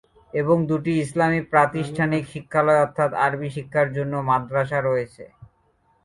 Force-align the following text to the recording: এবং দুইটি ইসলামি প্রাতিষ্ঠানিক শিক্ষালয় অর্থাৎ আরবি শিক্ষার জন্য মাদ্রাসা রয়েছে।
এবং 0.33 0.57
দুইটি 0.69 0.91
ইসলামি 1.03 1.41
প্রাতিষ্ঠানিক 1.51 2.23
শিক্ষালয় 2.33 2.81
অর্থাৎ 2.85 3.11
আরবি 3.25 3.49
শিক্ষার 3.55 3.87
জন্য 3.97 4.13
মাদ্রাসা 4.29 4.79
রয়েছে। 4.81 5.23